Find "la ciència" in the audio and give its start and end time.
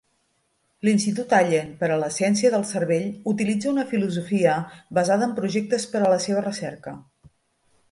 2.03-2.51